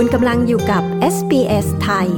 [0.00, 0.82] คุณกำลังอยู่กับ
[1.14, 2.08] SBS ไทย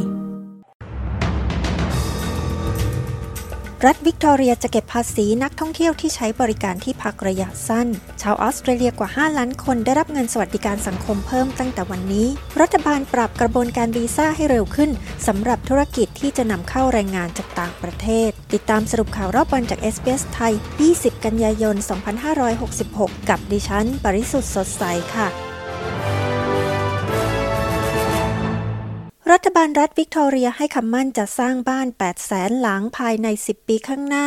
[3.87, 7.89] รัฐวิกตอเรียจะเก็บภาษีนักท่องเที่ยวที่ใช้บริการที่พักระยะสั้น
[8.23, 12.27] ชาวออสเตรเลียกว่า 5 ล้านคนได้รับเงินสวัสดิการสังคมเพิ่มตั้งแต่วันนี้
[12.61, 14.91] รัฐบาลปรับกระบวนการวีซ่าให้เร็วขึ้น
[15.27, 20.55] สำหรับธุรกิจที่จะนำเข้าแรงงานจากต่างประเทศ ติดตามสรุปข่าวรอบวันจาก SBS ไทย
[20.89, 21.77] 20 กันยายน
[22.53, 24.85] 2566 กับดิฉัน ปริสุทธ์สดใส
[25.17, 25.48] ค่ะ
[29.41, 34.27] รัฐบาลรัฐวิกตอเรียให้คำมั่นจะสร้างบ้าน 8 แสนหลังภายใน 10 ปีข้างหน้า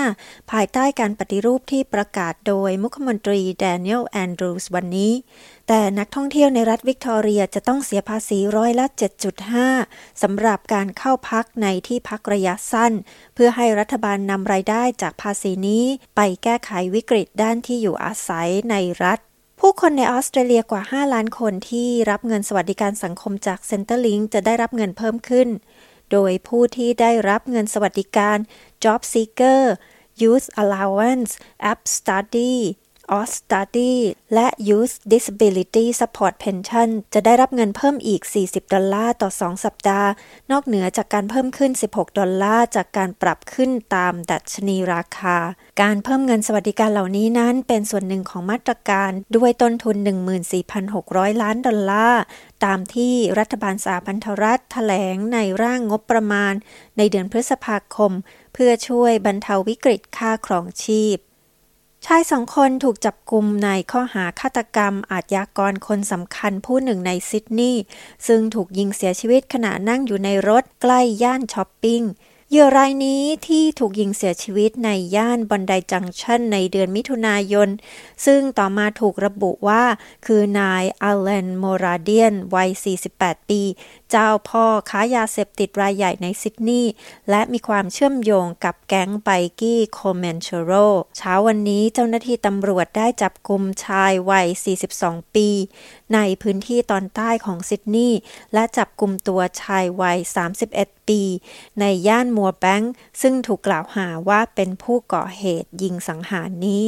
[0.52, 5.14] ภายใต้การปฏิรูปที่ประกาศโดยมุขมนตรีแดเนียลแอนดรูสวันนี้
[5.68, 8.86] แต่นักท่องเที่ยวในรัฐวิกตอเรียจะต้องเสียภาษีร้อยละ
[9.54, 12.94] 7.5 สำหรับการเข้าพักในที่พักระยะสั้น
[13.36, 15.84] เพื่อให้รัฐบาลนำรายได้จากภาษีนี้
[16.16, 19.20] ไปแก้ไขวิกฤตด้านที่อยู่อาศัยในรัฐ
[19.66, 25.48] ผู้คนในออสเตรเลียกว่า 5 ล้านคนที่รับเงินสวัสดิการสังคมจาก Centrelink จะได้รับเงินเพิ่มขึ้น
[26.12, 28.38] โดยผู้ที่ได้รับเงินสวัสดิการ
[28.84, 29.62] Job Seeker
[30.22, 31.32] Youth Allowance
[31.72, 32.56] App Study
[33.20, 33.94] o s Study
[34.34, 40.10] และ Youth Disability Support Pension จะได้รับเงินเพิ่มอีก 40 ดอลลาร์ต่อ 2 สัปดาห์
[40.52, 45.38] นอกเหนือจากการเพิ่มขึ้น 16 ดอลลาร์จากการปรับขึ้นตามดัชนีราคา
[45.82, 49.96] การเพิ่มเงินสวัสดิการเหล่านี้นั้นเป็นส่วนหนึ่งของมาตรการด้วยต้นทุน
[50.70, 52.22] 14,600 ล้านดอลลาร์
[52.66, 56.54] ตามที่รัฐบาลสหพันธรัฐแถลงในร่างงบประมาณ
[56.98, 58.12] ในเดือนพฤษภาคม
[58.54, 61.18] เพื่อช่วยบรรเทาวิกฤตค่าครองชีพ
[62.06, 67.84] ชายสองคนถูกจับกลุ่มในข้อหาฆาตกรรม อาชญากรคนสำคัญผู้หนึ่งในซิดนีย์
[68.28, 72.02] ซึ่งถูกยิงเสียชีวิตขณะนั่งอยู่ในรถใกล้ย่านช้อปปิ้ง
[72.50, 77.70] เหยื่อรายนี้ที่ถูกยิงเสียชีวิตในย่านบอนไดจังชันในเดือนมิถุนายน
[78.26, 79.84] ซึ่งต่อมาถูกระบุว่า
[80.26, 82.70] คือนายอัลเลนโมราเดียนวัย
[83.10, 83.62] 48 ปี
[84.12, 86.92] เจ้าพ่อค้ายาเสพติดรายใหญ่ในซิดนีย์
[87.30, 90.72] และมีความเชื่อมโยงกับแก๊ง bikie โคมันเชโร
[91.18, 94.48] เช้าวันนี้เจ้าหน้าที่ตำรวจได้จับกลุ่มชายวัย
[94.92, 95.50] 42 ปี
[96.14, 98.20] ในพื้นที่ตอนใต้ของซิดนีย์
[98.54, 100.18] และจับกลุ่มตัวชายวัย
[100.64, 101.22] 31 ปี
[101.80, 106.86] ในย่านมัวแบงค์ซึ่งถูกกล่าวหาว่าเป็นผู้ก่อเหตุยิงสังหารนี้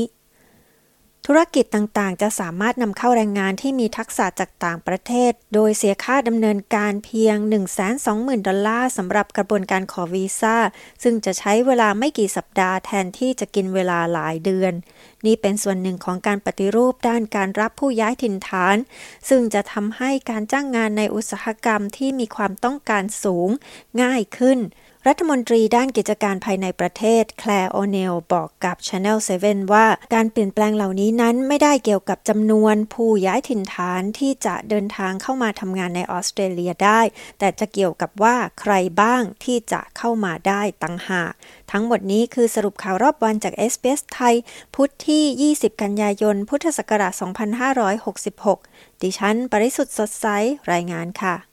[1.28, 7.35] ธุรกิจต่างๆ จะสามารถนำเข้าแรงงานที่มีทักษะจากต่างประเทศ โดยเสียค่าดำเนินการเพียง
[7.91, 10.57] 120,000 ดอลลาร์สำหรับกระบวนการขอวีซ่า
[11.03, 14.73] ซึ่งจะใช้เวลาไม่กี่สัปดาห์แทนที่จะกินเวลาหลายเดือน
[15.25, 18.75] นี่เป็นส่วนหนึ่งของการปฏิรูปด้านการรับผู้ย้ายถิ่นฐาน
[19.29, 23.50] ซึ่งจะทำให้การจ้างงานในอุตสาหกรรมที่มีความต้องการสูง
[24.01, 24.59] ง่ายขึ้น
[25.09, 37.01] รัฐมนตรีด้านกิจการภายในประเทศแคลร์โอเนลบอกกับ Channel 7 ว่าการเปลี่ยนแปลงเหล่านี้นั้นไม่ได้เกี่ยวกับจำนวนผู้ย้ายถิ่นฐานที่จะเดินทางเข้ามาทำงานในออสเตรเลียได้
[37.39, 41.31] แต่จะเกี่ยวกับว่าใครบ้างที่จะเข้ามาได้ตั้งหาก
[41.71, 44.35] ทั้งหมดนี้คือสรุปข่าวรอบวันจาก s อ s ไทย
[44.75, 47.13] พุทธที่ 20 กันยายน พุทธศักราช
[48.07, 50.25] 2566 ดิฉัน ปริสุทธ์สดใส
[50.71, 51.52] รายงานค่ะ